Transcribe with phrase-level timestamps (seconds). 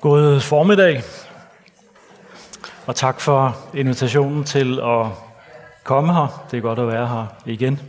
[0.00, 1.02] God formiddag,
[2.86, 5.06] og tak for invitationen til at
[5.84, 6.46] komme her.
[6.50, 7.80] Det er godt at være her igen.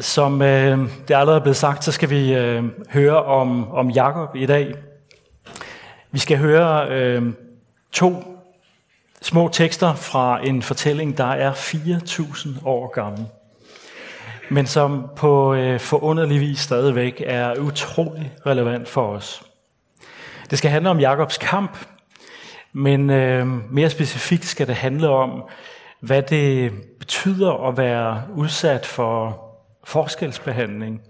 [0.00, 4.36] Som øh, det allerede er blevet sagt, så skal vi øh, høre om, om Jakob
[4.36, 4.74] i dag.
[6.10, 7.32] Vi skal høre øh,
[7.92, 8.24] to
[9.22, 13.26] små tekster fra en fortælling, der er 4.000 år gammel
[14.50, 19.42] men som på øh, forunderlig vis stadigvæk er utrolig relevant for os.
[20.50, 21.78] Det skal handle om Jakobs kamp,
[22.72, 25.42] men øh, mere specifikt skal det handle om,
[26.00, 29.44] hvad det betyder at være udsat for
[29.84, 31.00] forskelsbehandling,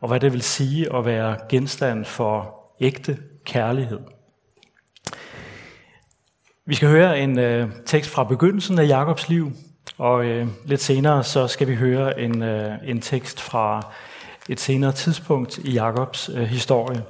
[0.00, 4.00] og hvad det vil sige at være genstand for ægte kærlighed.
[6.66, 9.52] Vi skal høre en øh, tekst fra begyndelsen af Jakobs liv,
[10.00, 13.92] og øh, lidt senere så skal vi høre en, øh, en tekst fra
[14.48, 17.02] et senere tidspunkt i Jakobs øh, historie.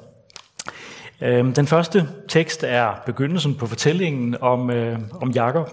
[1.20, 5.70] Øh, den første tekst er begyndelsen på fortællingen om, øh, om Jakob,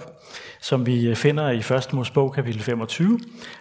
[0.62, 1.94] som vi øh, finder i 1.
[1.94, 3.20] Mosebog kapitel 25.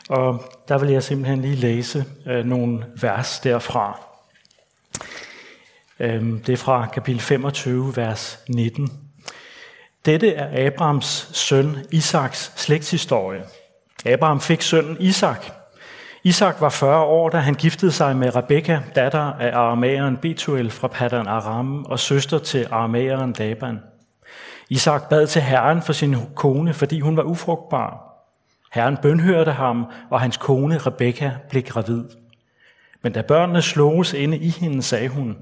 [0.08, 4.00] Og der vil jeg simpelthen lige læse øh, nogle vers derfra.
[6.00, 9.05] Øh, det er fra kapitel 25, vers 19.
[10.06, 13.42] Dette er Abrahams søn Isaks slægtshistorie.
[14.06, 15.46] Abraham fik sønnen Isak.
[16.24, 20.88] Isak var 40 år, da han giftede sig med Rebekka, datter af aramæeren Betuel fra
[20.88, 23.80] Paddan Aram og søster til aramæeren Laban.
[24.70, 28.00] Isak bad til Herren for sin kone, fordi hun var ufrugtbar.
[28.72, 32.04] Herren bønhørte ham, og hans kone Rebekka blev gravid.
[33.02, 35.36] Men da børnene sloges inde i hende, sagde hun,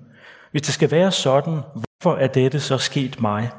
[0.50, 3.50] hvis det skal være sådan, hvorfor er dette så sket mig?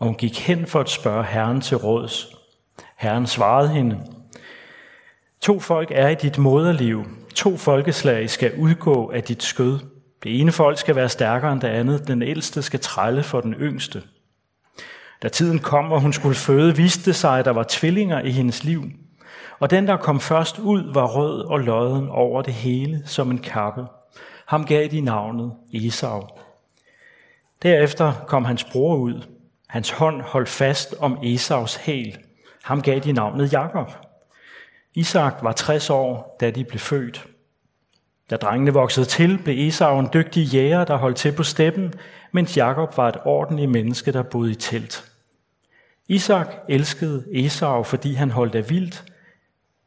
[0.00, 2.36] Og hun gik hen for at spørge Herren til råds.
[2.96, 4.00] Herren svarede hende,
[5.40, 7.04] To folk er i dit moderliv.
[7.34, 9.78] To folkeslag skal udgå af dit skød.
[10.22, 12.08] Det ene folk skal være stærkere end det andet.
[12.08, 14.02] Den ældste skal trælle for den yngste.
[15.22, 18.30] Da tiden kom, hvor hun skulle føde, viste det sig, at der var tvillinger i
[18.30, 18.84] hendes liv.
[19.58, 23.38] Og den, der kom først ud, var rød og lodden over det hele som en
[23.38, 23.86] kappe.
[24.46, 26.22] Ham gav de navnet Esau.
[27.62, 29.22] Derefter kom hans bror ud,
[29.70, 32.18] Hans hånd holdt fast om Esaus hæl.
[32.62, 33.90] Ham gav de navnet Jakob.
[34.94, 37.26] Isak var 60 år, da de blev født.
[38.30, 41.94] Da drengene voksede til, blev Esau en dygtig jæger, der holdt til på steppen,
[42.32, 45.12] mens Jakob var et ordentligt menneske, der boede i telt.
[46.08, 49.04] Isak elskede Esau, fordi han holdt af vildt,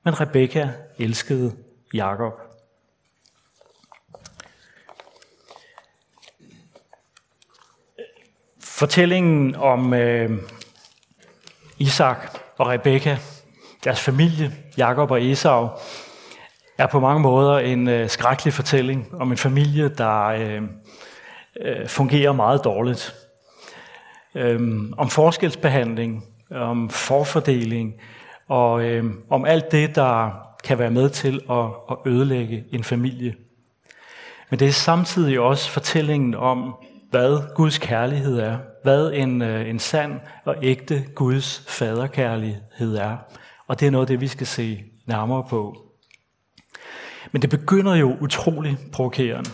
[0.06, 0.70] men Rebekka
[1.00, 1.56] elskede
[1.94, 2.43] Jakob.
[8.84, 10.32] Fortællingen om øh,
[11.78, 13.18] Isak og Rebekka,
[13.84, 15.70] deres familie, Jakob og Esau,
[16.78, 20.62] er på mange måder en øh, skrækkelig fortælling om en familie, der øh,
[21.62, 23.16] øh, fungerer meget dårligt.
[24.36, 24.60] Øh,
[24.98, 27.94] om forskelsbehandling, om forfordeling
[28.48, 30.32] og øh, om alt det, der
[30.64, 33.36] kan være med til at, at ødelægge en familie.
[34.50, 36.76] Men det er samtidig også fortællingen om,
[37.10, 43.18] hvad Guds kærlighed er, hvad en, øh, en sand og ægte Guds faderkærlighed er.
[43.68, 45.78] Og det er noget af det, vi skal se nærmere på.
[47.32, 49.50] Men det begynder jo utrolig provokerende.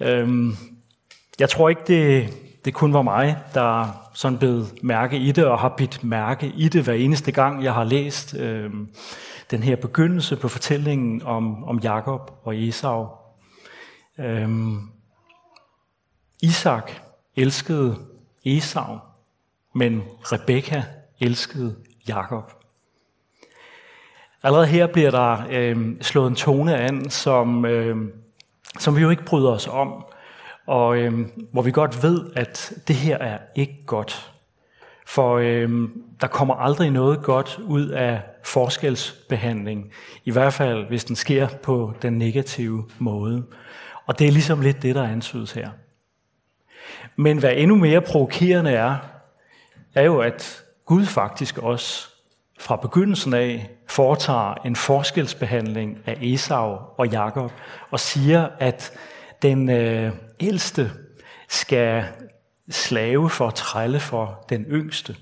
[0.00, 0.56] Øhm,
[1.40, 2.28] jeg tror ikke, det,
[2.64, 6.68] det kun var mig, der sådan blev mærke i det, og har bidt mærke i
[6.68, 8.88] det hver eneste gang, jeg har læst øhm,
[9.50, 13.08] den her begyndelse på fortællingen om, om Jakob og Esau.
[14.18, 14.80] Øhm,
[16.42, 16.90] Isak
[17.36, 17.96] elskede
[18.44, 18.98] Esau,
[19.74, 20.82] men Rebekka
[21.20, 21.76] elskede
[22.08, 22.52] Jakob.
[24.42, 27.96] Allerede her bliver der øh, slået en tone an, som, øh,
[28.78, 30.04] som vi jo ikke bryder os om,
[30.66, 34.32] og øh, hvor vi godt ved, at det her er ikke godt.
[35.06, 35.88] For øh,
[36.20, 39.92] der kommer aldrig noget godt ud af forskelsbehandling,
[40.24, 43.44] i hvert fald hvis den sker på den negative måde.
[44.06, 45.70] Og det er ligesom lidt det, der antydes her.
[47.16, 48.96] Men hvad endnu mere provokerende er,
[49.94, 52.08] er jo, at Gud faktisk også
[52.58, 57.52] fra begyndelsen af foretager en forskelsbehandling af Esau og Jakob
[57.90, 58.92] og siger, at
[59.42, 60.90] den øh, ældste
[61.48, 62.04] skal
[62.70, 65.16] slave for at trælle for den yngste.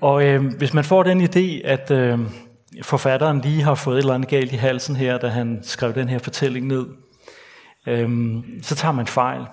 [0.00, 2.18] Og øh, hvis man får den idé, at øh,
[2.82, 6.08] forfatteren lige har fået et eller andet galt i halsen her, da han skrev den
[6.08, 6.86] her fortælling ned,
[7.88, 9.46] øhm, så tager man fejl.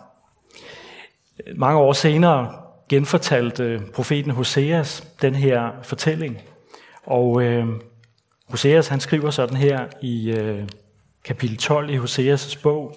[1.55, 2.51] Mange år senere
[2.89, 6.41] genfortalte profeten Hoseas den her fortælling.
[7.03, 7.67] Og øh,
[8.49, 10.67] Hoseas han skriver sådan her i øh,
[11.23, 12.95] kapitel 12 i Hoseas' bog.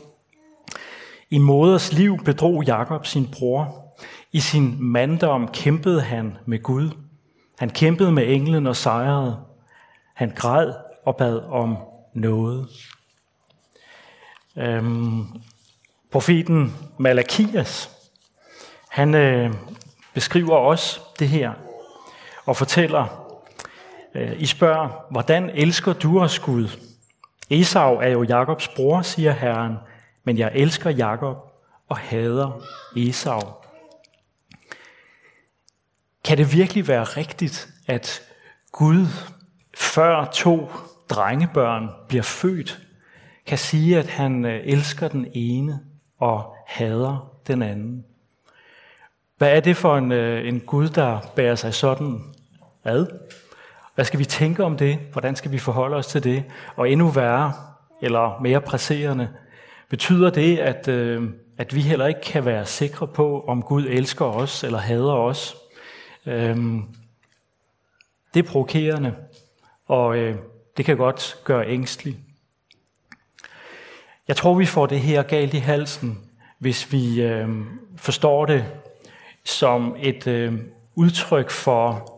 [1.30, 3.84] I moders liv bedrog Jakob sin bror.
[4.32, 6.90] I sin manddom kæmpede han med Gud.
[7.58, 9.38] Han kæmpede med englen og sejrede.
[10.14, 10.72] Han græd
[11.04, 11.76] og bad om
[12.14, 12.68] noget.
[14.58, 15.26] Øhm,
[16.10, 17.90] profeten Malakias,
[18.88, 19.54] han øh,
[20.14, 21.52] beskriver også det her
[22.46, 23.36] og fortæller,
[24.14, 26.68] øh, I spørger, hvordan elsker du os Gud?
[27.50, 29.76] Esau er jo Jakobs bror, siger Herren,
[30.24, 31.36] men jeg elsker Jakob
[31.88, 32.60] og hader
[32.96, 33.40] Esau.
[36.24, 38.22] Kan det virkelig være rigtigt, at
[38.72, 39.06] Gud
[39.74, 40.70] før to
[41.08, 42.87] drengebørn bliver født,
[43.48, 45.80] kan sige, at han øh, elsker den ene
[46.18, 48.04] og hader den anden?
[49.38, 52.20] Hvad er det for en, øh, en Gud, der bærer sig sådan
[52.84, 53.06] ad?
[53.94, 54.98] Hvad skal vi tænke om det?
[55.12, 56.44] Hvordan skal vi forholde os til det?
[56.76, 57.52] Og endnu værre,
[58.02, 59.28] eller mere presserende,
[59.88, 64.24] betyder det, at, øh, at vi heller ikke kan være sikre på, om Gud elsker
[64.24, 65.56] os eller hader os.
[66.26, 66.82] Øhm,
[68.34, 69.14] det er provokerende,
[69.86, 70.16] og
[70.76, 72.27] det kan godt gøre ængstelig.
[74.28, 76.18] Jeg tror, vi får det her galt i halsen,
[76.58, 77.48] hvis vi øh,
[77.96, 78.64] forstår det
[79.44, 80.54] som et øh,
[80.94, 82.14] udtryk for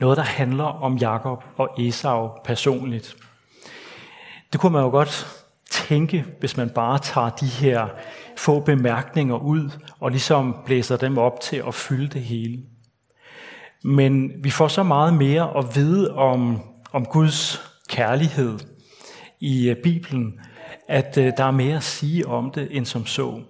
[0.00, 3.16] noget, der handler om Jakob og Esau personligt.
[4.52, 5.26] Det kunne man jo godt
[5.70, 7.88] tænke, hvis man bare tager de her
[8.36, 9.70] få bemærkninger ud
[10.00, 12.62] og ligesom blæser dem op til at fylde det hele.
[13.84, 16.60] Men vi får så meget mere at vide om,
[16.92, 18.58] om Guds kærlighed
[19.40, 20.40] i øh, Bibelen,
[20.88, 23.42] at øh, der er mere at sige om det end som så.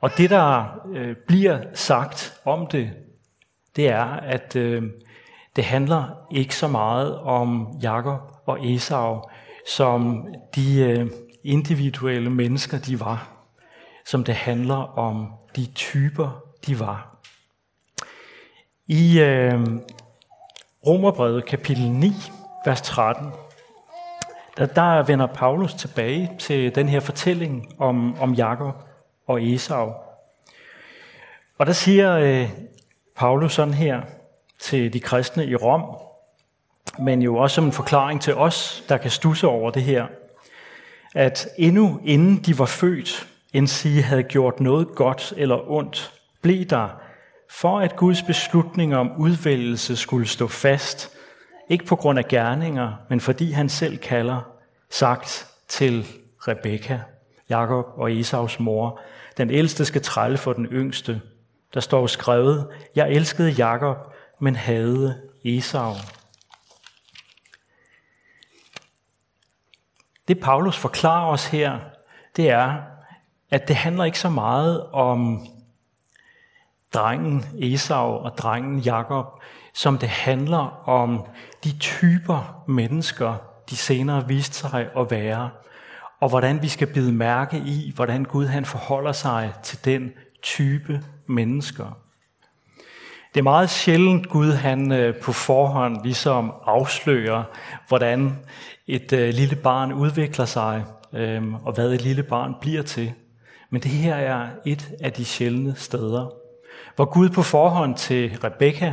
[0.00, 2.90] Og det, der øh, bliver sagt om det,
[3.76, 4.82] det er, at øh,
[5.56, 9.22] det handler ikke så meget om Jakob og Esau,
[9.76, 11.10] som de øh,
[11.44, 13.28] individuelle mennesker, de var,
[14.06, 17.16] som det handler om de typer, de var.
[18.86, 19.60] I øh,
[20.86, 22.12] Romerbrevet kapitel 9,
[22.66, 23.32] vers 13,
[24.56, 28.74] der, der vender Paulus tilbage til den her fortælling om, om Jakob
[29.26, 29.92] og Esau.
[31.58, 32.50] Og der siger øh,
[33.16, 34.00] Paulus sådan her
[34.58, 35.96] til de kristne i Rom,
[36.98, 40.06] men jo også som en forklaring til os, der kan stusse over det her,
[41.14, 46.12] at endnu inden de var født, end sige havde gjort noget godt eller ondt,
[46.42, 46.88] blev der
[47.50, 51.16] for at Guds beslutning om udvælgelse skulle stå fast,
[51.70, 54.40] ikke på grund af gerninger, men fordi han selv kalder,
[54.90, 56.06] sagt til
[56.48, 56.98] Rebekka,
[57.48, 59.00] Jakob og Esaus mor,
[59.36, 61.20] den ældste skal trælle for den yngste.
[61.74, 63.96] Der står skrevet, jeg elskede Jakob,
[64.40, 65.92] men havde Esau.
[70.28, 71.78] Det Paulus forklarer os her,
[72.36, 72.76] det er,
[73.50, 75.46] at det handler ikke så meget om
[76.94, 79.26] drengen Esau og drengen Jakob,
[79.74, 81.24] som det handler om
[81.64, 83.34] de typer mennesker,
[83.70, 85.50] de senere viste sig at være,
[86.20, 90.10] og hvordan vi skal bide mærke i, hvordan Gud han forholder sig til den
[90.42, 91.96] type mennesker.
[93.34, 97.44] Det er meget sjældent, Gud han øh, på forhånd ligesom afslører,
[97.88, 98.38] hvordan
[98.86, 103.12] et øh, lille barn udvikler sig, øh, og hvad et lille barn bliver til.
[103.70, 106.39] Men det her er et af de sjældne steder,
[106.96, 108.92] hvor Gud på forhånd til Rebekka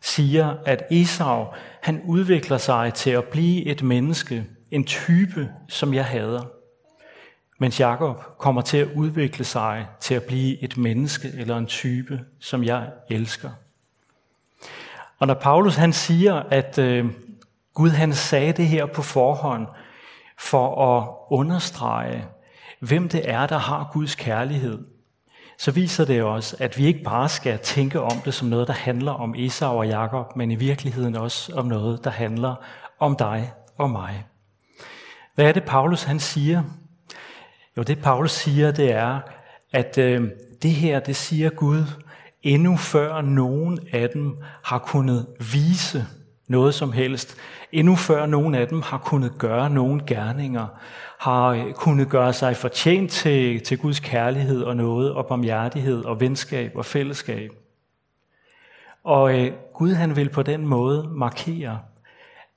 [0.00, 1.46] siger, at Esau
[1.82, 6.42] han udvikler sig til at blive et menneske, en type, som jeg hader.
[7.58, 12.20] Mens Jakob kommer til at udvikle sig til at blive et menneske eller en type,
[12.40, 13.50] som jeg elsker.
[15.18, 17.06] Og når Paulus han siger, at øh,
[17.74, 19.66] Gud han sagde det her på forhånd
[20.38, 22.24] for at understrege,
[22.80, 24.78] hvem det er, der har Guds kærlighed,
[25.62, 28.74] så viser det også, at vi ikke bare skal tænke om det som noget, der
[28.74, 32.54] handler om Esau og Jakob, men i virkeligheden også om noget, der handler
[32.98, 34.24] om dig og mig.
[35.34, 36.62] Hvad er det, Paulus han siger?
[37.76, 39.20] Jo, det Paulus siger, det er,
[39.72, 40.28] at øh,
[40.62, 41.84] det her, det siger Gud,
[42.42, 46.06] endnu før nogen af dem har kunnet vise
[46.52, 47.36] noget som helst.
[47.72, 50.66] Endnu før nogen af dem har kunnet gøre nogen gerninger,
[51.18, 56.20] har øh, kunnet gøre sig fortjent til, til Guds kærlighed og noget, og barmhjertighed og
[56.20, 57.50] venskab og fællesskab.
[59.04, 61.78] Og øh, Gud han vil på den måde markere,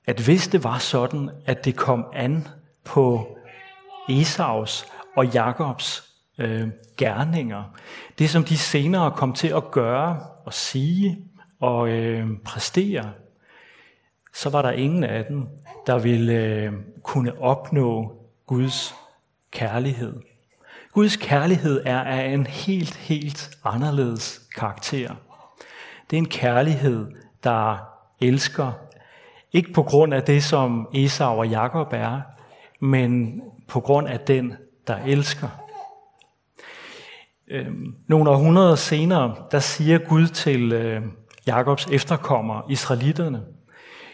[0.06, 2.48] at hvis det var sådan, at det kom an
[2.84, 3.38] på
[4.08, 4.86] Esaus
[5.16, 6.04] og Jakobs
[6.38, 7.62] øh, gerninger,
[8.18, 11.18] det som de senere kom til at gøre og sige
[11.60, 13.10] og øh, præstere,
[14.36, 15.48] så var der ingen af dem,
[15.86, 18.12] der ville øh, kunne opnå
[18.46, 18.94] Guds
[19.50, 20.12] kærlighed,
[20.96, 25.14] Guds kærlighed er af en helt, helt anderledes karakter.
[26.10, 27.06] Det er en kærlighed,
[27.44, 27.76] der
[28.20, 28.72] elsker,
[29.52, 32.20] ikke på grund af det, som Esau og Jakob er,
[32.80, 34.54] men på grund af den,
[34.86, 35.48] der elsker.
[37.48, 37.66] Øh,
[38.08, 41.02] nogle århundreder senere, der siger Gud til øh,
[41.46, 43.42] Jakobs efterkommere, israelitterne,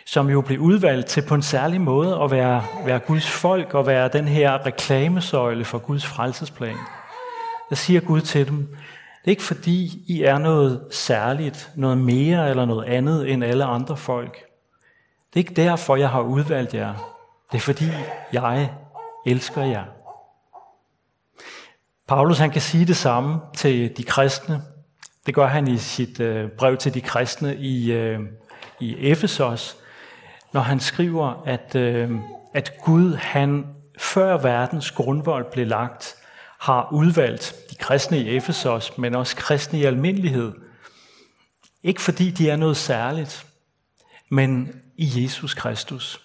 [0.07, 3.87] som jo blev udvalgt til på en særlig måde at være, være Guds folk og
[3.87, 6.77] være den her reklamesøjle for Guds frelsesplan.
[7.71, 8.57] Der siger Gud til dem,
[9.23, 13.65] det er ikke fordi I er noget særligt, noget mere eller noget andet end alle
[13.65, 14.35] andre folk.
[15.35, 16.95] Det er ikke derfor, jeg har udvalgt jer.
[17.53, 17.89] Det er fordi,
[18.33, 18.71] jeg
[19.27, 19.85] elsker jer.
[22.09, 24.63] Paulus han kan sige det samme til de kristne.
[25.27, 28.21] Det gør han i sit øh, brev til de kristne i, øh,
[28.81, 29.77] i Efesos,
[30.53, 32.11] når han skriver, at, øh,
[32.55, 33.67] at Gud han
[33.99, 36.15] før verdens grundvold blev lagt,
[36.61, 40.53] har udvalgt de kristne i Efesos, men også kristne i almindelighed.
[41.83, 43.47] Ikke fordi de er noget særligt,
[44.29, 46.21] men i Jesus Kristus.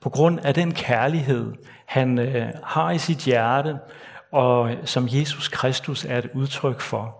[0.00, 1.52] På grund af den kærlighed,
[1.86, 3.78] han øh, har i sit hjerte,
[4.32, 7.16] og som Jesus Kristus er et udtryk for.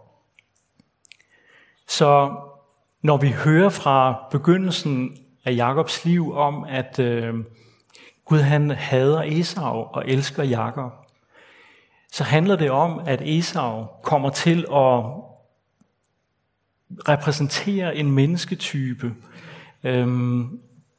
[1.89, 2.35] Så
[3.03, 7.35] når vi hører fra begyndelsen af Jakobs liv om, at øh,
[8.25, 10.93] Gud han hader Esau og elsker Jakob,
[12.13, 15.05] så handler det om, at Esau kommer til at
[17.09, 19.15] repræsentere en mennesketype,
[19.85, 20.07] øh,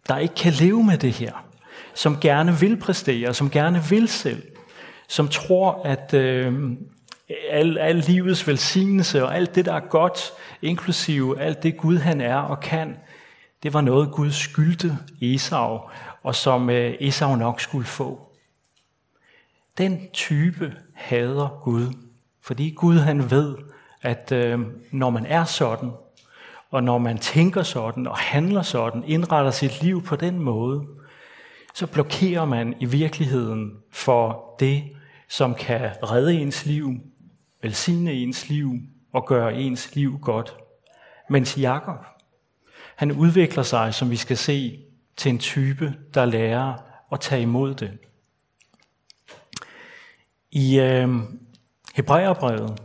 [0.07, 1.45] der ikke kan leve med det her,
[1.93, 4.43] som gerne vil præstere, som gerne vil selv,
[5.07, 6.71] som tror, at øh,
[7.49, 10.31] al, al livets velsignelse og alt det, der er godt,
[10.61, 12.97] inklusive alt det Gud han er og kan,
[13.63, 15.79] det var noget Gud skyldte Esau,
[16.23, 18.29] og som øh, Esau nok skulle få.
[19.77, 21.93] Den type hader Gud,
[22.41, 23.55] fordi Gud han ved,
[24.01, 24.59] at øh,
[24.91, 25.91] når man er sådan,
[26.71, 30.87] og når man tænker sådan og handler sådan, indretter sit liv på den måde,
[31.73, 34.83] så blokerer man i virkeligheden for det,
[35.29, 36.93] som kan redde ens liv,
[37.61, 38.71] velsigne ens liv
[39.13, 40.55] og gøre ens liv godt.
[41.29, 42.05] Mens Jakob,
[42.95, 44.79] han udvikler sig, som vi skal se,
[45.17, 46.73] til en type, der lærer
[47.11, 47.91] at tage imod det.
[50.51, 51.09] I øh,
[51.95, 52.81] Hebræerbrevet,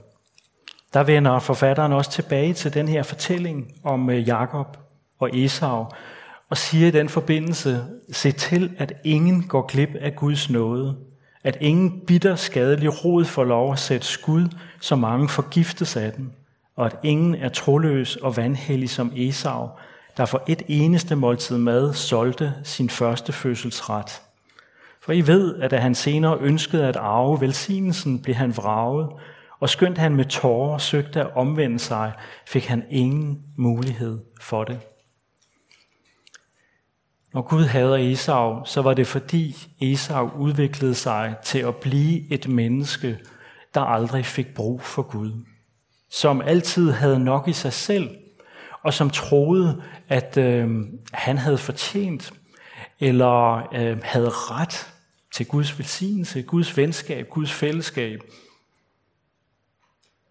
[0.92, 4.76] der vender forfatteren også tilbage til den her fortælling om øh, Jakob
[5.18, 5.86] og Esau,
[6.50, 10.96] og siger i den forbindelse, se til, at ingen går glip af Guds nåde,
[11.44, 14.48] at ingen bitter skadelig rod får lov at sætte skud,
[14.80, 16.32] så mange forgiftes af den,
[16.76, 19.68] og at ingen er troløs og vanhellig som Esau,
[20.18, 24.22] der for et eneste måltid mad solgte sin første fødselsret.
[25.00, 29.08] For I ved, at da han senere ønskede at arve velsignelsen, blev han vraget,
[29.60, 32.12] og skønt han med tårer søgte at omvende sig,
[32.46, 34.80] fik han ingen mulighed for det.
[37.34, 42.48] Når Gud hader Esau, så var det fordi Esau udviklede sig til at blive et
[42.48, 43.18] menneske,
[43.74, 45.32] der aldrig fik brug for Gud.
[46.10, 48.10] Som altid havde nok i sig selv,
[48.88, 52.32] og som troede, at øh, han havde fortjent
[53.00, 54.94] eller øh, havde ret
[55.32, 58.20] til Guds velsignelse, Guds venskab, Guds fællesskab.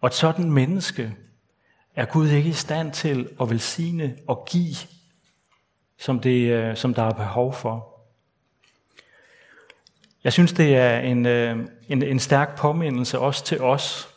[0.00, 1.16] Og et sådan menneske
[1.96, 4.76] er Gud ikke i stand til at velsigne og give
[5.98, 8.00] som, det, øh, som der er behov for.
[10.24, 14.08] Jeg synes, det er en, øh, en, en stærk påmindelse også til os,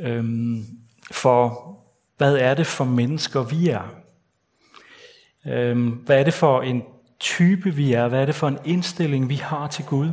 [0.00, 0.66] øhm,
[1.10, 1.76] for
[2.16, 3.82] hvad er det for mennesker, vi er?
[5.46, 6.82] Øhm, hvad er det for en
[7.20, 8.08] type, vi er?
[8.08, 10.10] Hvad er det for en indstilling, vi har til Gud?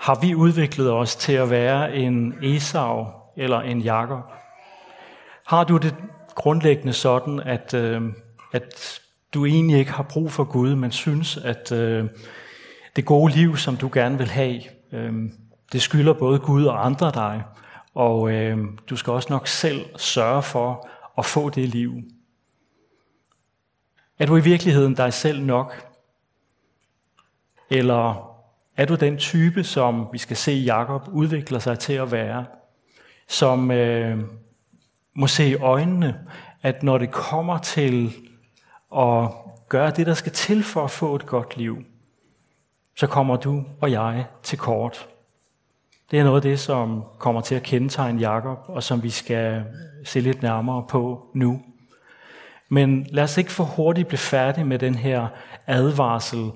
[0.00, 4.24] Har vi udviklet os til at være en Esau eller en Jakob?
[5.46, 5.94] Har du det
[6.34, 8.02] grundlæggende sådan, at, øh,
[8.52, 9.00] at
[9.34, 12.04] du egentlig ikke har brug for Gud, men synes, at øh,
[12.96, 14.60] det gode liv, som du gerne vil have,
[14.92, 15.12] øh,
[15.72, 17.42] det skylder både Gud og andre dig,
[17.98, 18.58] og øh,
[18.90, 20.88] du skal også nok selv sørge for
[21.18, 22.02] at få det liv.
[24.18, 25.88] Er du i virkeligheden dig selv nok?
[27.70, 28.34] Eller
[28.76, 32.46] er du den type, som vi skal se Jakob udvikler sig til at være,
[33.28, 34.18] som øh,
[35.14, 36.26] må se i øjnene,
[36.62, 38.14] at når det kommer til
[38.96, 39.28] at
[39.68, 41.84] gøre det, der skal til for at få et godt liv,
[42.96, 45.08] så kommer du og jeg til kort.
[46.10, 49.64] Det er noget af det, som kommer til at kendetegne Jakob, og som vi skal
[50.04, 51.62] se lidt nærmere på nu.
[52.68, 55.26] Men lad os ikke for hurtigt blive færdige med den her
[55.66, 56.50] advarsel.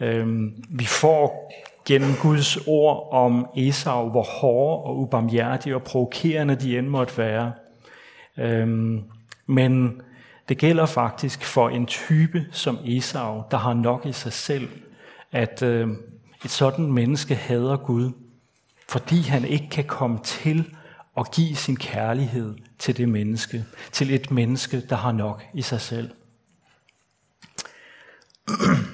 [0.00, 1.52] Øhm, vi får
[1.84, 7.52] gennem Guds ord om Esau, hvor hårde og ubarmhjertige og provokerende de end måtte være.
[8.38, 9.02] Øhm,
[9.46, 10.00] men
[10.48, 14.68] det gælder faktisk for en type som Esau, der har nok i sig selv,
[15.32, 15.88] at øh,
[16.44, 18.10] et sådan menneske hader Gud,
[18.88, 20.74] fordi han ikke kan komme til
[21.16, 25.80] at give sin kærlighed til det menneske, til et menneske, der har nok i sig
[25.80, 26.10] selv.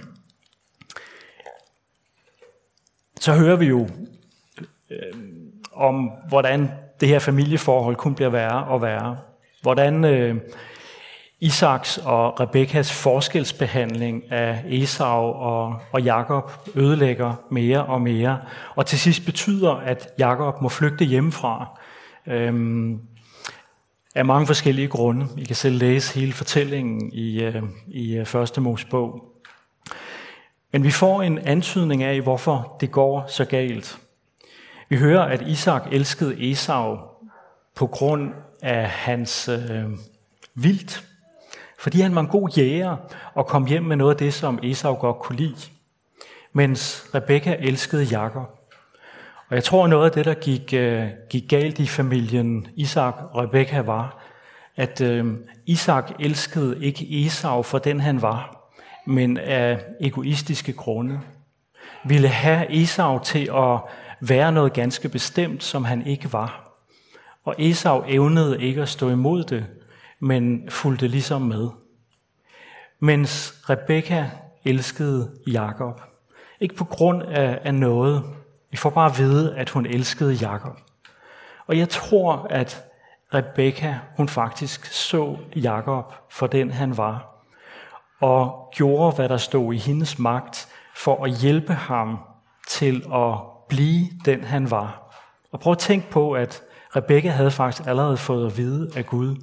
[3.20, 3.88] Så hører vi jo
[4.90, 5.14] øh,
[5.72, 9.18] om, hvordan det her familieforhold kun bliver værre og værre.
[9.62, 10.36] Hvordan øh,
[11.40, 18.38] Isaks og Rebekkas forskelsbehandling af Esau og, og Jakob ødelægger mere og mere,
[18.74, 21.78] og til sidst betyder, at Jakob må flygte hjemmefra
[22.26, 23.00] øhm,
[24.14, 25.26] af mange forskellige grunde.
[25.36, 29.24] I kan selv læse hele fortællingen i, øh, i Første første Mosebog.
[30.72, 33.98] Men vi får en antydning af, hvorfor det går så galt.
[34.88, 36.98] Vi hører, at Isak elskede Esau
[37.74, 39.84] på grund af hans øh,
[40.54, 41.07] vildt,
[41.78, 42.96] fordi han var en god jæger
[43.34, 45.70] og kom hjem med noget af det, som Esau godt kunne lide,
[46.52, 48.58] mens Rebekka elskede Jakob.
[49.48, 53.42] Og jeg tror, noget af det, der gik, øh, gik galt i familien Isak og
[53.42, 54.24] Rebekka var,
[54.76, 55.26] at øh,
[55.66, 58.70] Isak elskede ikke Esau for den han var,
[59.06, 61.20] men af egoistiske grunde.
[62.04, 63.80] Ville have Esau til at
[64.20, 66.78] være noget ganske bestemt, som han ikke var.
[67.44, 69.66] Og Esau evnede ikke at stå imod det,
[70.20, 71.68] men fulgte ligesom med.
[73.00, 74.24] Mens Rebekka
[74.64, 76.00] elskede Jakob.
[76.60, 78.22] Ikke på grund af, af noget.
[78.70, 80.78] Vi får bare at vide, at hun elskede Jakob.
[81.66, 82.84] Og jeg tror, at
[83.34, 87.44] Rebekka, hun faktisk så Jakob for den han var,
[88.20, 92.18] og gjorde, hvad der stod i hendes magt, for at hjælpe ham
[92.68, 93.34] til at
[93.68, 95.14] blive den han var.
[95.52, 96.62] Og prøv at tænke på, at
[96.96, 99.36] Rebekka havde faktisk allerede fået at vide af Gud,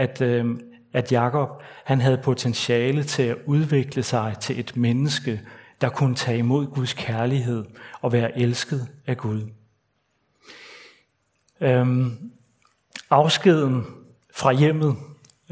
[0.00, 0.46] at, øh,
[0.92, 5.40] at Jakob han havde potentiale til at udvikle sig til et menneske,
[5.80, 7.64] der kunne tage imod Guds kærlighed
[8.00, 9.42] og være elsket af Gud.
[11.60, 12.30] Øhm,
[13.10, 13.86] afskeden
[14.34, 14.96] fra hjemmet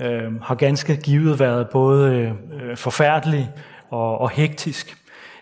[0.01, 3.51] øh, har ganske givet været både øh, forfærdelig
[3.91, 4.97] og, og hektisk.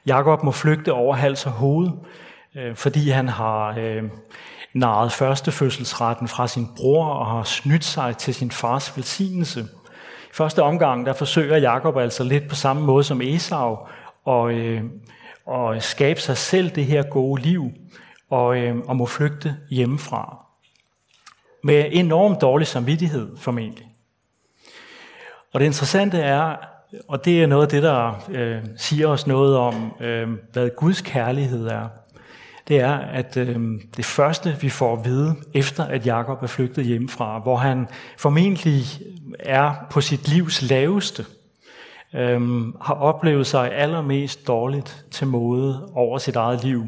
[0.07, 1.91] Jakob må flygte over hals og hoved,
[2.55, 4.03] øh, fordi han har øh,
[4.77, 9.61] narret førstefødselsretten fra sin bror og har snydt sig til sin fars velsignelse.
[10.31, 13.79] I første omgang der forsøger Jakob altså lidt på samme måde som Esau
[14.25, 14.83] og, øh,
[15.47, 17.73] og skabe sig selv det her gode liv
[18.31, 20.47] og, øh, og må flygte hjemmefra.
[21.65, 23.87] Med enormt dårlig samvittighed formentlig.
[25.55, 26.57] Og det interessante er,
[27.09, 31.01] og det er noget af det, der øh, siger os noget om, øh, hvad Guds
[31.01, 31.89] kærlighed er,
[32.69, 36.85] det er, at øh, det første, vi får at vide, efter at Jakob er flygtet
[36.85, 38.83] hjemmefra, hvor han formentlig
[39.39, 41.25] er på sit livs laveste,
[42.15, 42.41] øh,
[42.83, 46.87] har oplevet sig allermest dårligt til mode over sit eget liv.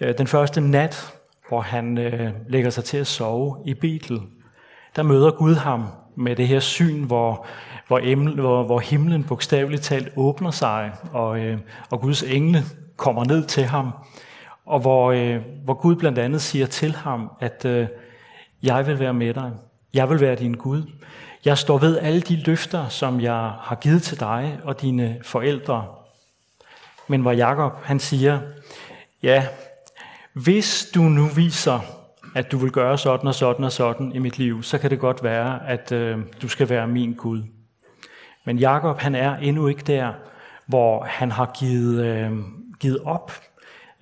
[0.00, 1.12] Øh, den første nat,
[1.48, 4.20] hvor han øh, lægger sig til at sove i Betel,
[4.96, 7.46] der møder Gud ham med det her syn, hvor,
[7.86, 11.58] hvor, emne, hvor, hvor himlen bogstaveligt talt åbner sig, og, øh,
[11.90, 12.62] og Guds engle
[12.96, 13.92] kommer ned til ham
[14.72, 17.86] og hvor, øh, hvor Gud blandt andet siger til ham, at øh,
[18.62, 19.52] jeg vil være med dig.
[19.94, 20.82] Jeg vil være din Gud.
[21.44, 25.86] Jeg står ved alle de løfter, som jeg har givet til dig og dine forældre.
[27.08, 28.40] Men hvor Jakob han siger,
[29.22, 29.46] ja,
[30.32, 31.80] hvis du nu viser,
[32.34, 35.00] at du vil gøre sådan og sådan og sådan i mit liv, så kan det
[35.00, 37.42] godt være, at øh, du skal være min Gud.
[38.44, 40.12] Men Jakob han er endnu ikke der,
[40.66, 42.32] hvor han har givet, øh,
[42.80, 43.32] givet op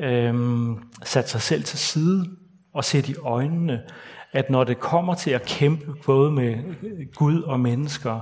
[0.00, 2.26] øhm, sat sig selv til side
[2.74, 3.82] og set i øjnene,
[4.32, 6.56] at når det kommer til at kæmpe både med
[7.14, 8.20] Gud og mennesker,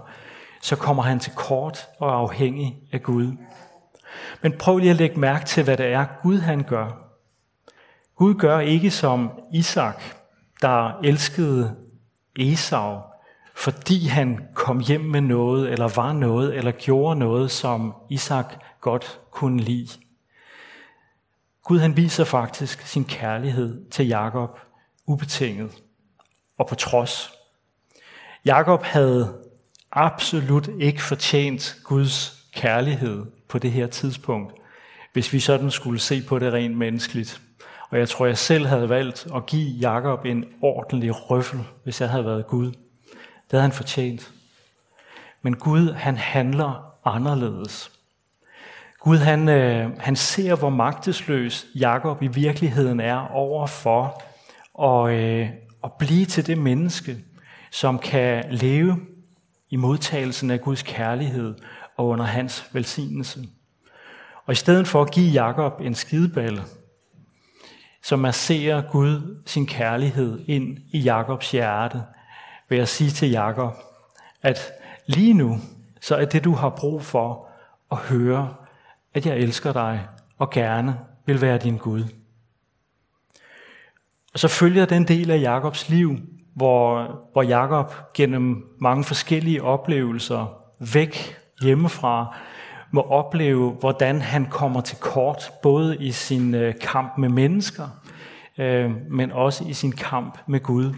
[0.62, 3.32] så kommer han til kort og er afhængig af Gud.
[4.42, 7.08] Men prøv lige at lægge mærke til, hvad det er, Gud han gør.
[8.16, 10.02] Gud gør ikke som Isak,
[10.62, 11.76] der elskede
[12.38, 12.98] Esau,
[13.56, 19.20] fordi han kom hjem med noget, eller var noget, eller gjorde noget, som Isak godt
[19.30, 20.07] kunne lide.
[21.64, 24.58] Gud han viser faktisk sin kærlighed til Jakob
[25.06, 25.70] ubetinget
[26.58, 27.32] og på trods.
[28.44, 29.34] Jakob havde
[29.92, 34.52] absolut ikke fortjent Guds kærlighed på det her tidspunkt,
[35.12, 37.40] hvis vi sådan skulle se på det rent menneskeligt.
[37.90, 42.10] Og jeg tror, jeg selv havde valgt at give Jakob en ordentlig røffel, hvis jeg
[42.10, 42.66] havde været Gud.
[42.66, 44.32] Det havde han fortjent.
[45.42, 47.97] Men Gud, han handler anderledes.
[49.00, 54.22] Gud han, øh, han ser, hvor magtesløs Jakob i virkeligheden er over for
[54.82, 55.50] at, øh,
[55.84, 57.16] at blive til det menneske,
[57.70, 58.96] som kan leve
[59.70, 61.54] i modtagelsen af Guds kærlighed
[61.96, 63.40] og under hans velsignelse.
[64.46, 66.62] Og i stedet for at give Jakob en skideballe,
[68.02, 72.02] så masserer Gud sin kærlighed ind i Jakobs hjerte,
[72.68, 73.74] ved at sige til Jakob,
[74.42, 74.72] at
[75.06, 75.58] lige nu,
[76.00, 77.48] så er det, du har brug for
[77.90, 78.54] at høre,
[79.18, 80.06] at jeg elsker dig
[80.38, 82.04] og gerne vil være din Gud.
[84.32, 86.16] Og så følger den del af Jakobs liv,
[86.54, 90.58] hvor, hvor Jakob gennem mange forskellige oplevelser
[90.94, 92.36] væk hjemmefra
[92.90, 97.88] må opleve, hvordan han kommer til kort, både i sin øh, kamp med mennesker,
[98.58, 100.94] øh, men også i sin kamp med Gud.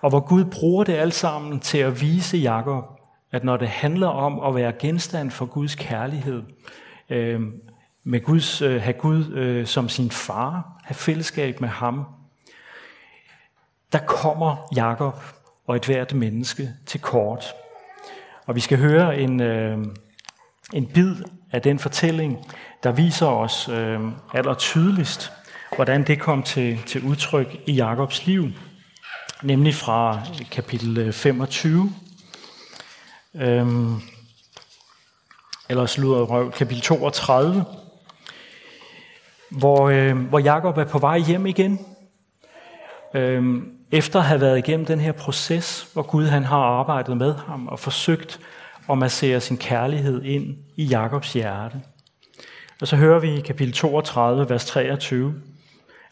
[0.00, 2.84] Og hvor Gud bruger det alt sammen til at vise Jakob,
[3.32, 6.42] at når det handler om at være genstand for Guds kærlighed,
[7.10, 7.52] Øhm, øh,
[8.04, 12.04] med Guds, have Gud øh, som sin far, have fællesskab med ham,
[13.92, 15.22] der kommer Jakob
[15.66, 17.44] og et hvert menneske til kort.
[18.46, 19.78] Og vi skal høre en, øh,
[20.72, 21.14] en bid
[21.52, 22.38] af den fortælling,
[22.82, 24.00] der viser os øh,
[24.34, 25.32] aller tydeligst,
[25.76, 28.48] hvordan det kom til, til udtryk i Jakobs liv,
[29.42, 30.20] nemlig fra
[30.50, 31.92] kapitel 25,
[33.34, 33.66] øh,
[35.70, 37.64] eller slutter kapitel 32,
[39.50, 41.86] hvor, øh, hvor Jakob er på vej hjem igen.
[43.14, 47.34] Øh, efter at have været igennem den her proces, hvor Gud han har arbejdet med
[47.34, 48.40] ham og forsøgt
[48.90, 51.80] at massere sin kærlighed ind i Jakobs hjerte.
[52.80, 55.34] Og så hører vi i kapitel 32, vers 23,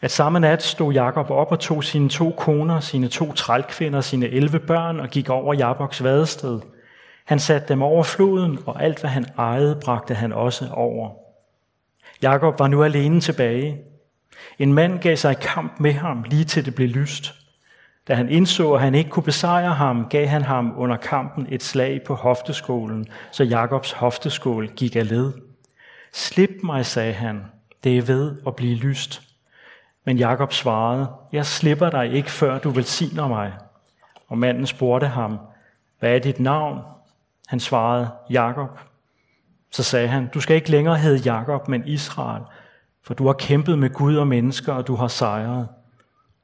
[0.01, 4.27] at samme nat stod Jakob op og tog sine to koner, sine to trælkvinder, sine
[4.27, 6.59] 11 børn og gik over Jabboks vadested.
[7.29, 11.09] Han satte dem over floden, og alt hvad han ejede, bragte han også over.
[12.21, 13.81] Jakob var nu alene tilbage.
[14.59, 17.33] En mand gav sig i kamp med ham, lige til det blev lyst.
[18.07, 21.63] Da han indså, at han ikke kunne besejre ham, gav han ham under kampen et
[21.63, 25.33] slag på hofteskålen, så Jakobs hofteskål gik af led.
[26.13, 27.41] Slip mig, sagde han,
[27.83, 29.21] det er ved at blive lyst.
[30.05, 33.53] Men Jakob svarede, jeg slipper dig ikke, før du velsigner mig.
[34.27, 35.39] Og manden spurgte ham,
[35.99, 36.79] hvad er dit navn?
[37.49, 38.79] Han svarede, Jakob.
[39.71, 42.43] Så sagde han, du skal ikke længere hedde Jakob, men Israel,
[43.03, 45.67] for du har kæmpet med Gud og mennesker, og du har sejret.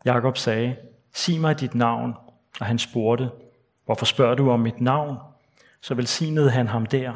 [0.06, 0.76] Jakob sagde,
[1.14, 2.14] sig mig dit navn.
[2.60, 3.30] Og han spurgte,
[3.86, 5.18] hvorfor spørger du om mit navn?
[5.82, 7.14] Så velsignede han ham der.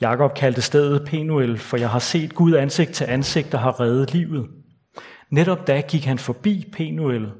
[0.00, 4.12] Jakob kaldte stedet Penuel, for jeg har set Gud ansigt til ansigt, der har reddet
[4.12, 4.50] livet.
[5.30, 7.32] Netop da gik han forbi Penuel,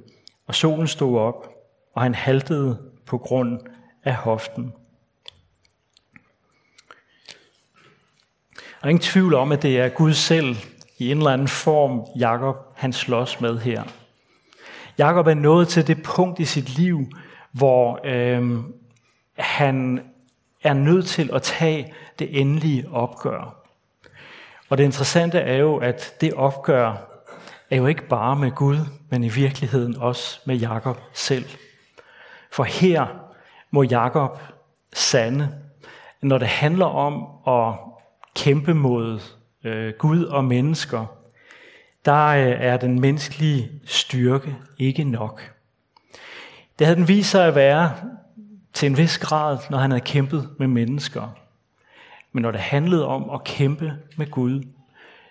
[0.46, 1.48] og solen stod op,
[1.94, 3.60] og han haltede på grund
[4.04, 4.72] af hoften.
[8.82, 10.56] Der er ingen tvivl om, at det er Gud selv
[10.98, 13.82] i en eller anden form, Jakob han slås med her.
[14.98, 17.06] Jakob er nået til det punkt i sit liv,
[17.52, 18.58] hvor øh,
[19.38, 20.02] han
[20.62, 23.54] er nødt til at tage det endelige opgør.
[24.68, 26.94] Og det interessante er jo, at det opgør
[27.70, 28.78] er jo ikke bare med Gud,
[29.10, 31.44] men i virkeligheden også med Jakob selv.
[32.52, 33.06] For her
[33.70, 34.38] må Jakob
[34.92, 35.54] sande,
[36.22, 37.91] når det handler om at
[38.34, 39.20] kæmpe mod
[39.64, 41.06] øh, Gud og mennesker,
[42.04, 45.52] der øh, er den menneskelige styrke ikke nok.
[46.78, 47.92] Det havde den vist sig at være
[48.72, 51.28] til en vis grad, når han havde kæmpet med mennesker.
[52.32, 54.62] Men når det handlede om at kæmpe med Gud,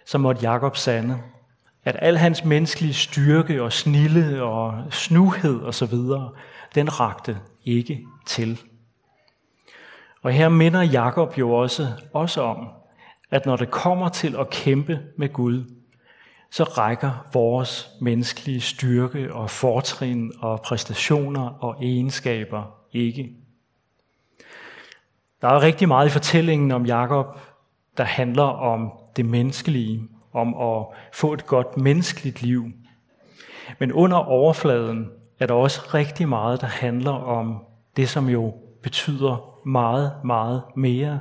[0.06, 1.20] så måtte Jakob sande,
[1.86, 5.96] at al hans menneskelige styrke og snille og snuhed osv.,
[6.76, 8.62] den rakte ikke til.
[10.22, 12.70] Og her minder Jakob jo også, også om,
[13.32, 15.64] at når det kommer til at kæmpe med Gud,
[16.50, 22.64] så rækker vores menneskelige styrke og fortrin og præstationer og egenskaber
[22.94, 23.32] ikke.
[25.42, 27.40] Der er rigtig meget i fortællingen om Jakob,
[27.98, 32.72] der handler om det menneskelige, om at få et godt menneskeligt liv.
[33.80, 37.66] Men under overfladen er der også rigtig meget, der handler om
[37.98, 41.20] det, som jo betyder meget, meget mere,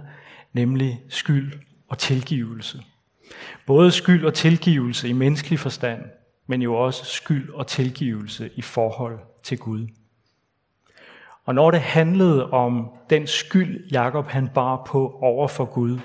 [0.53, 1.53] nemlig skyld
[1.91, 2.83] og tilgivelse.
[3.67, 6.03] Både skyld og tilgivelse i menneskelig forstand,
[6.47, 9.89] men jo også skyld og tilgivelse i forhold til Gud.
[11.45, 15.99] Og når det handlede om den skyld, Jakob han bar på over for Gud,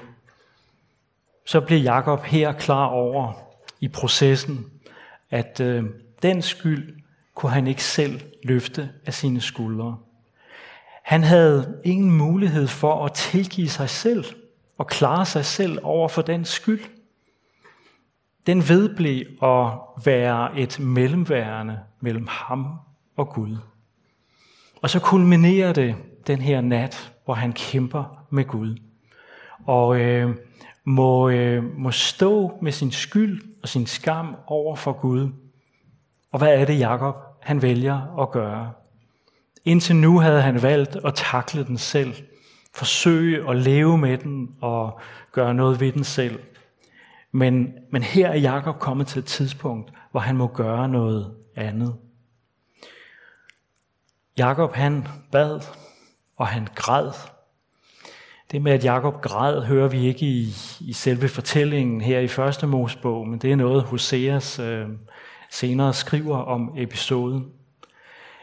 [1.46, 3.34] så blev Jakob her klar over
[3.82, 4.66] i processen,
[5.32, 5.84] at øh,
[6.22, 6.96] den skyld
[7.36, 9.98] kunne han ikke selv løfte af sine skuldre.
[11.04, 14.26] Han havde ingen mulighed for at tilgive sig selv
[14.78, 16.82] og klare sig selv over for den skyld.
[18.48, 19.72] Den vedblev at
[20.06, 22.80] være et mellemværende mellem ham
[23.16, 23.58] og Gud.
[24.82, 25.96] Og så kulminerer det
[26.28, 28.78] den her nat, hvor han kæmper med Gud.
[29.66, 30.36] Og øh,
[30.84, 35.30] må, øh, må stå med sin skyld og sin skam over for Gud.
[36.32, 38.72] Og hvad er det, Jakob han vælger at gøre?
[39.66, 42.14] Indtil nu havde han valgt at takle den selv.
[42.76, 45.00] Forsøge at leve med den og
[45.32, 46.40] gøre noget ved den selv.
[47.32, 51.96] Men, men her er Jakob kommet til et tidspunkt, hvor han må gøre noget andet.
[54.38, 55.60] Jakob han bad,
[56.38, 57.12] og han græd.
[58.52, 62.68] Det med, at Jakob græd, hører vi ikke i, i selve fortællingen her i første
[62.68, 64.88] Mosebog, men det er noget, Hoseas øh,
[65.52, 67.46] senere skriver om episoden.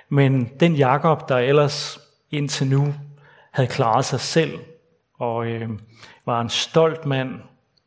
[0.09, 2.95] Men den Jakob, der ellers indtil nu
[3.53, 4.59] havde klaret sig selv,
[5.19, 5.69] og øh,
[6.27, 7.31] var en stolt mand,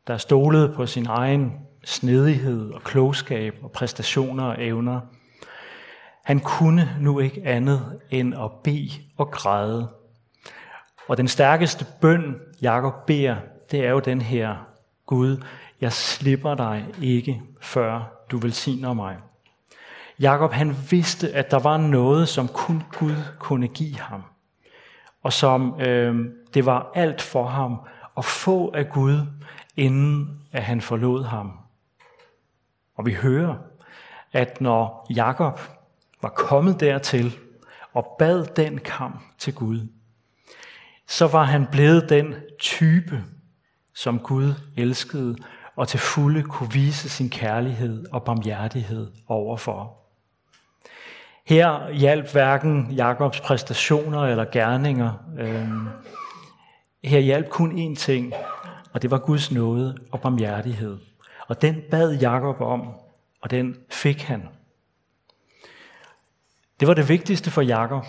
[0.06, 1.52] der stolede på sin egen
[1.84, 5.00] snedighed og klogskab og præstationer og evner,
[6.24, 9.88] han kunne nu ikke andet end at bede og græde.
[11.08, 13.36] Og den stærkeste bøn, Jakob beder,
[13.70, 14.56] det er jo den her,
[15.06, 15.42] Gud,
[15.80, 19.16] jeg slipper dig ikke, før du velsigner mig.
[20.20, 24.22] Jakob han vidste, at der var noget, som kun Gud kunne give ham.
[25.26, 27.80] Og som øh, det var alt for ham
[28.16, 29.20] at få af Gud,
[29.76, 31.52] inden at han forlod ham.
[32.96, 33.54] Og vi hører,
[34.32, 35.60] at når Jakob
[36.22, 37.36] var kommet dertil
[37.92, 39.88] og bad den kamp til Gud,
[41.06, 43.24] så var han blevet den type,
[43.94, 45.36] som Gud elskede
[45.76, 50.05] og til fulde kunne vise sin kærlighed og barmhjertighed overfor.
[51.46, 55.12] Her hjalp hverken Jakobs præstationer eller gerninger.
[55.38, 55.88] Øhm,
[57.04, 58.32] her hjalp kun én ting,
[58.92, 60.98] og det var Guds nåde og barmhjertighed.
[61.48, 62.88] Og den bad Jakob om,
[63.42, 64.42] og den fik han.
[66.80, 68.04] Det var det vigtigste for Jakob.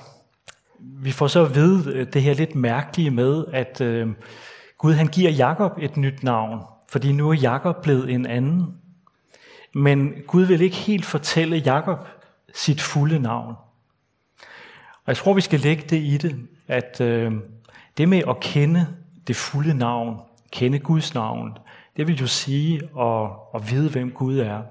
[0.80, 4.08] Vi får så at vide øh, det her lidt mærkelige med, at øh,
[4.78, 8.78] Gud han giver Jakob et nyt navn, fordi nu er Jakob blevet en anden.
[9.73, 12.08] Men Gud vil ikke helt fortælle Jakob
[12.53, 13.55] sit fulde navn.
[14.95, 17.33] Og jeg tror, vi skal lægge det i det, at øh,
[17.97, 18.88] det med at kende
[19.27, 21.57] det fulde navn, kende Guds navn,
[21.97, 24.62] det vil jo sige at, at vide, hvem Gud er.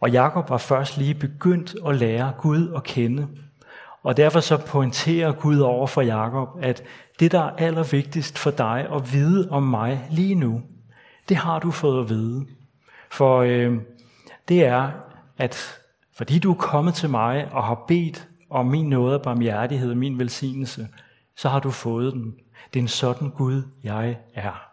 [0.00, 3.28] Og Jakob var først lige begyndt at lære Gud at kende.
[4.02, 6.82] Og derfor så pointerer Gud over for Jakob, at
[7.20, 10.62] det, der er allervigtigst for dig at vide om mig lige nu,
[11.28, 12.46] det har du fået at vide.
[13.10, 13.76] For øh,
[14.48, 14.90] det er,
[15.38, 15.80] at
[16.18, 19.96] fordi du er kommet til mig og har bedt om min nåde og barmhjertighed og
[19.96, 20.88] min velsignelse,
[21.36, 22.34] så har du fået den.
[22.74, 24.70] Det er en sådan Gud, jeg er.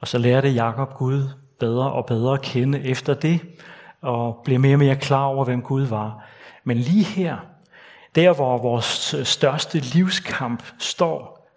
[0.00, 1.28] Og så lærte Jakob Gud
[1.60, 3.40] bedre og bedre at kende efter det,
[4.02, 6.24] og blev mere og mere klar over, hvem Gud var.
[6.64, 7.36] Men lige her,
[8.14, 11.48] der hvor vores største livskamp står,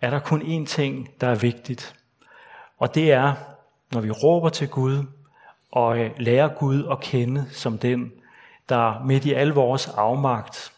[0.00, 1.94] er der kun én ting, der er vigtigt.
[2.78, 3.32] Og det er,
[3.92, 5.04] når vi råber til Gud
[5.76, 6.10] og øh,
[6.58, 8.12] Gud at kende som den,
[8.68, 10.72] der midt i al vores afmagt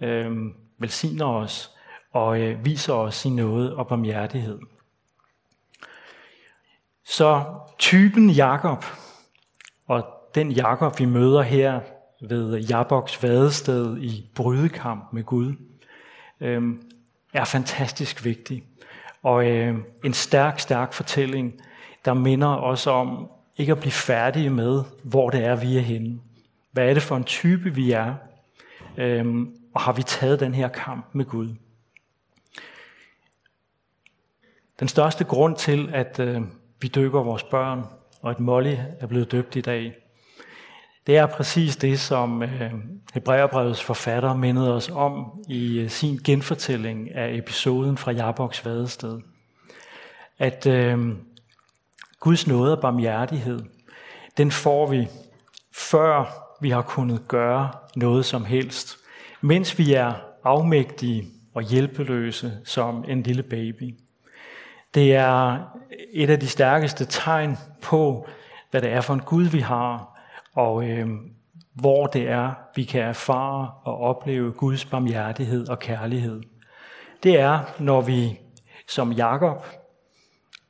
[0.00, 0.36] øh,
[0.78, 1.70] velsigner os
[2.12, 4.58] og øh, viser os sin nåde og barmhjertighed.
[7.04, 7.44] Så
[7.78, 8.84] typen Jakob,
[9.86, 11.80] og den Jakob, vi møder her
[12.28, 15.54] ved Jaboks vadested i brydekamp med Gud,
[16.40, 16.62] øh,
[17.32, 18.64] er fantastisk vigtig.
[19.22, 21.54] Og øh, en stærk, stærk fortælling,
[22.04, 26.20] der minder os om ikke at blive færdige med, hvor det er, vi er henne.
[26.70, 28.14] Hvad er det for en type, vi er?
[28.96, 31.54] Øhm, og har vi taget den her kamp med Gud?
[34.80, 36.42] Den største grund til, at øh,
[36.80, 37.84] vi døber vores børn,
[38.20, 39.94] og at Molly er blevet døbt i dag,
[41.06, 42.72] det er præcis det, som øh,
[43.14, 49.20] Hebræerbrevets forfatter mindede os om i øh, sin genfortælling af episoden fra Jaboks vadested.
[50.38, 50.98] At øh,
[52.22, 53.60] Guds nåde og barmhjertighed,
[54.36, 55.08] den får vi,
[55.72, 56.24] før
[56.60, 58.96] vi har kunnet gøre noget som helst,
[59.40, 60.12] mens vi er
[60.44, 63.94] afmægtige og hjælpeløse som en lille baby.
[64.94, 65.58] Det er
[66.12, 68.28] et af de stærkeste tegn på,
[68.70, 70.20] hvad det er for en Gud, vi har,
[70.54, 71.08] og øh,
[71.74, 76.42] hvor det er, vi kan erfare og opleve Guds barmhjertighed og kærlighed.
[77.22, 78.40] Det er, når vi
[78.88, 79.66] som Jakob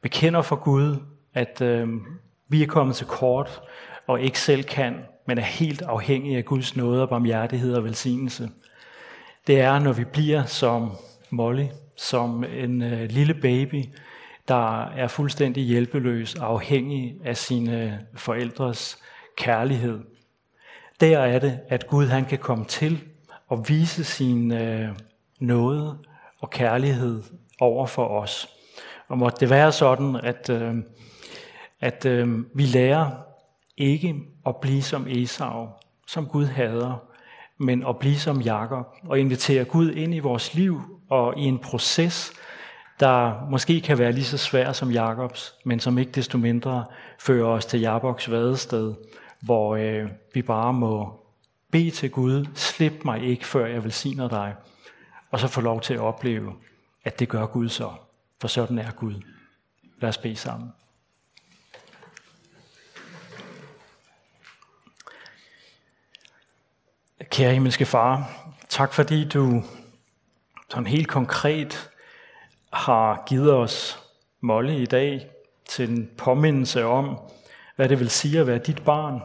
[0.02, 1.88] bekender for Gud, at øh,
[2.48, 3.62] vi er kommet til kort
[4.06, 4.94] og ikke selv kan,
[5.26, 8.50] men er helt afhængige af Guds nåde og barmhjertighed og velsignelse.
[9.46, 10.90] Det er, når vi bliver som
[11.30, 11.66] Molly
[11.96, 13.84] som en øh, lille baby,
[14.48, 18.98] der er fuldstændig hjælpeløs, afhængig af sine forældres
[19.36, 20.00] kærlighed.
[21.00, 23.00] Der er det, at Gud han kan komme til
[23.48, 24.88] og vise sin øh,
[25.40, 25.98] nåde
[26.40, 27.22] og kærlighed
[27.60, 28.48] over for os.
[29.08, 30.74] Og måtte det være sådan, at, øh,
[31.82, 33.10] at øh, vi lærer
[33.76, 34.14] ikke
[34.46, 35.68] at blive som Esau,
[36.06, 37.04] som Gud hader,
[37.58, 41.58] men at blive som Jakob og invitere Gud ind i vores liv og i en
[41.58, 42.32] proces,
[43.00, 46.84] der måske kan være lige så svær som Jakobs, men som ikke desto mindre
[47.18, 48.94] fører os til Jakobs vadested,
[49.40, 51.20] hvor øh, vi bare må
[51.70, 54.54] bede til Gud, slip mig ikke, før jeg velsigner dig,
[55.30, 56.52] og så få lov til at opleve,
[57.04, 57.90] at det gør Gud så,
[58.40, 59.14] for sådan er Gud.
[60.00, 60.72] Lad os bede sammen.
[67.30, 68.30] Kære himmelske far,
[68.68, 69.62] tak fordi du
[70.68, 71.90] sådan helt konkret
[72.72, 74.02] har givet os
[74.40, 75.26] Molle i dag
[75.68, 77.18] til en påmindelse om,
[77.76, 79.20] hvad det vil sige at være dit barn.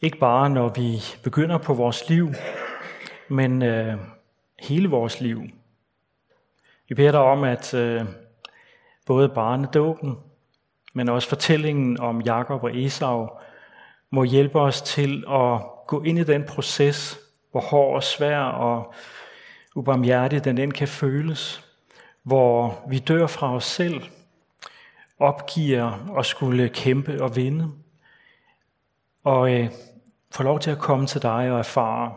[0.00, 2.32] Ikke bare når vi begynder på vores liv,
[3.28, 3.98] men øh,
[4.60, 5.42] hele vores liv.
[6.88, 8.04] Vi beder dig om, at øh,
[9.06, 10.18] både barnedåben,
[10.92, 13.28] men også fortællingen om Jakob og Esau,
[14.10, 17.18] må hjælpe os til at gå ind i den proces,
[17.50, 18.94] hvor hård og svær og
[19.74, 21.64] ubarmhjertig den end kan føles,
[22.22, 24.02] hvor vi dør fra os selv,
[25.18, 27.70] opgiver at skulle kæmpe og vinde,
[29.24, 29.70] og øh,
[30.30, 32.14] får lov til at komme til dig og erfare,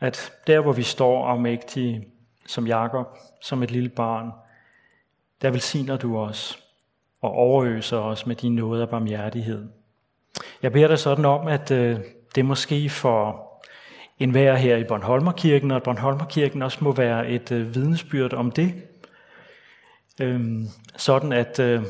[0.00, 2.08] at der hvor vi står afmægtige
[2.46, 3.06] som Jakob,
[3.40, 4.32] som et lille barn,
[5.42, 6.64] der velsigner du os
[7.20, 9.68] og overøser os med din nåde og barmhjertighed.
[10.62, 12.00] Jeg beder dig sådan om, at øh,
[12.34, 13.50] det måske for
[14.18, 18.50] en vær her i Bornholmerkirken, og at Bornholmerkirken også må være et øh, vidnesbyrd om
[18.50, 18.74] det.
[20.20, 20.66] Øhm,
[20.96, 21.82] sådan at øh,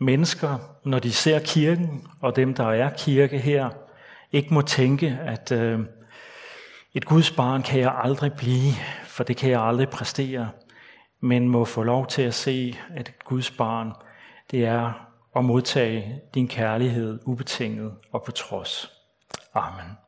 [0.00, 3.70] mennesker, når de ser kirken, og dem, der er kirke her,
[4.32, 5.80] ikke må tænke, at øh,
[6.94, 8.72] et Guds barn kan jeg aldrig blive,
[9.04, 10.50] for det kan jeg aldrig præstere,
[11.20, 13.92] men må få lov til at se, at et Guds barn,
[14.50, 18.95] det er at modtage din kærlighed ubetinget og på trods.
[19.56, 19.98] Amen.